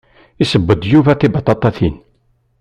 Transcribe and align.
Yesseww-d 0.39 0.81
Yuba 0.91 1.13
tibaṭaṭatin. 1.19 1.95